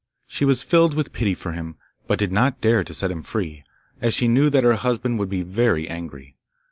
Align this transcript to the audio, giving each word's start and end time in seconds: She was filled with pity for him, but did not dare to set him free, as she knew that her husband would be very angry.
She 0.25 0.45
was 0.45 0.63
filled 0.63 0.95
with 0.95 1.13
pity 1.13 1.35
for 1.35 1.51
him, 1.51 1.75
but 2.07 2.17
did 2.17 2.31
not 2.31 2.59
dare 2.59 2.83
to 2.83 2.91
set 2.91 3.11
him 3.11 3.21
free, 3.21 3.63
as 4.01 4.15
she 4.15 4.27
knew 4.27 4.49
that 4.49 4.63
her 4.63 4.73
husband 4.73 5.19
would 5.19 5.29
be 5.29 5.43
very 5.43 5.87
angry. 5.87 6.37